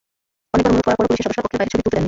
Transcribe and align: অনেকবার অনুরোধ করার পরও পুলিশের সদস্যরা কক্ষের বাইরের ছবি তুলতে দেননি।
অনেকবার 0.53 0.67
অনুরোধ 0.71 0.81
করার 0.85 0.97
পরও 0.97 1.09
পুলিশের 1.09 1.23
সদস্যরা 1.35 1.41
কক্ষের 1.45 1.57
বাইরের 1.59 1.71
ছবি 1.71 1.81
তুলতে 1.83 1.91
দেননি। 1.93 1.99